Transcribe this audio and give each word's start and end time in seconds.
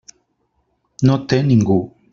No 1.11 1.19
té 1.35 1.43
ningú. 1.51 1.81